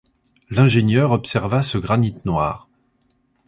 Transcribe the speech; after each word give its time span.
L’ingénieur 0.49 1.11
observa 1.11 1.61
ce 1.61 1.77
granit 1.77 2.15
noir. 2.25 2.67